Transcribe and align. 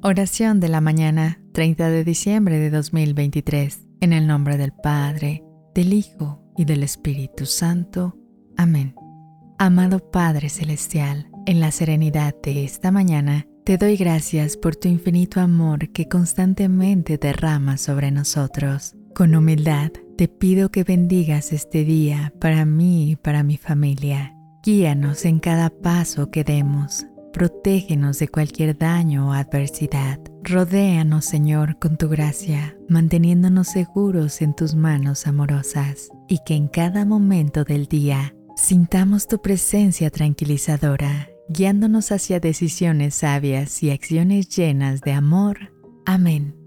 Oración 0.00 0.60
de 0.60 0.68
la 0.68 0.80
mañana, 0.80 1.40
30 1.52 1.90
de 1.90 2.04
diciembre 2.04 2.58
de 2.58 2.70
2023, 2.70 3.80
en 4.00 4.12
el 4.12 4.28
nombre 4.28 4.56
del 4.56 4.72
Padre, 4.72 5.42
del 5.74 5.92
Hijo 5.92 6.40
y 6.56 6.64
del 6.64 6.84
Espíritu 6.84 7.46
Santo. 7.46 8.16
Amén. 8.56 8.94
Amado 9.58 9.98
Padre 10.10 10.50
Celestial, 10.50 11.28
en 11.46 11.58
la 11.58 11.72
serenidad 11.72 12.34
de 12.42 12.64
esta 12.64 12.92
mañana, 12.92 13.46
te 13.64 13.76
doy 13.76 13.96
gracias 13.96 14.56
por 14.56 14.76
tu 14.76 14.86
infinito 14.86 15.40
amor 15.40 15.90
que 15.90 16.08
constantemente 16.08 17.18
derramas 17.18 17.80
sobre 17.80 18.12
nosotros. 18.12 18.94
Con 19.16 19.34
humildad, 19.34 19.90
te 20.16 20.28
pido 20.28 20.70
que 20.70 20.84
bendigas 20.84 21.52
este 21.52 21.84
día 21.84 22.32
para 22.40 22.64
mí 22.64 23.10
y 23.10 23.16
para 23.16 23.42
mi 23.42 23.56
familia. 23.56 24.32
Guíanos 24.62 25.24
en 25.24 25.40
cada 25.40 25.70
paso 25.70 26.30
que 26.30 26.44
demos 26.44 27.04
Protégenos 27.38 28.18
de 28.18 28.26
cualquier 28.26 28.76
daño 28.76 29.28
o 29.28 29.32
adversidad. 29.32 30.18
Rodéanos, 30.42 31.24
Señor, 31.24 31.78
con 31.78 31.96
tu 31.96 32.08
gracia, 32.08 32.76
manteniéndonos 32.88 33.68
seguros 33.68 34.42
en 34.42 34.56
tus 34.56 34.74
manos 34.74 35.28
amorosas, 35.28 36.08
y 36.26 36.40
que 36.44 36.56
en 36.56 36.66
cada 36.66 37.04
momento 37.04 37.62
del 37.62 37.86
día 37.86 38.34
sintamos 38.56 39.28
tu 39.28 39.40
presencia 39.40 40.10
tranquilizadora, 40.10 41.30
guiándonos 41.48 42.10
hacia 42.10 42.40
decisiones 42.40 43.14
sabias 43.14 43.84
y 43.84 43.92
acciones 43.92 44.48
llenas 44.48 45.00
de 45.02 45.12
amor. 45.12 45.72
Amén. 46.06 46.57